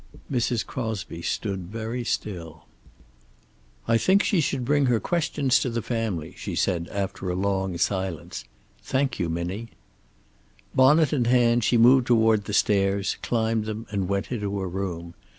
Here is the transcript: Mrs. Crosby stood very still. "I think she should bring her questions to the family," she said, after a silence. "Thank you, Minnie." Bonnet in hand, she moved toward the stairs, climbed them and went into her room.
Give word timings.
Mrs. 0.31 0.65
Crosby 0.65 1.21
stood 1.21 1.67
very 1.71 2.03
still. 2.03 2.65
"I 3.87 3.99
think 3.99 4.23
she 4.23 4.41
should 4.41 4.65
bring 4.65 4.87
her 4.87 4.99
questions 4.99 5.59
to 5.59 5.69
the 5.69 5.83
family," 5.83 6.33
she 6.37 6.55
said, 6.55 6.87
after 6.87 7.29
a 7.29 7.77
silence. 7.77 8.43
"Thank 8.81 9.19
you, 9.19 9.29
Minnie." 9.29 9.67
Bonnet 10.73 11.13
in 11.13 11.25
hand, 11.25 11.63
she 11.63 11.77
moved 11.77 12.07
toward 12.07 12.45
the 12.45 12.51
stairs, 12.53 13.17
climbed 13.21 13.65
them 13.65 13.85
and 13.91 14.09
went 14.09 14.31
into 14.31 14.57
her 14.57 14.67
room. 14.67 15.13